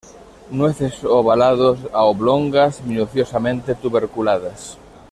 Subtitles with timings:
[0.49, 4.75] Nueces ovalados a oblongas, minuciosamente tuberculadas.